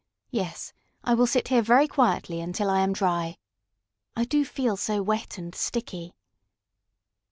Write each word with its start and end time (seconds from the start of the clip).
Yes, 0.31 0.73
I 1.03 1.13
will 1.13 1.27
sit 1.27 1.49
here 1.49 1.61
very 1.61 1.87
quietly 1.87 2.39
until 2.41 2.71
I 2.71 2.79
am 2.79 2.91
dry. 2.91 3.37
I 4.15 4.25
do 4.25 4.43
feel 4.43 4.75
so 4.75 5.03
wet 5.03 5.37
and 5.37 5.53
sticky!" 5.53 6.15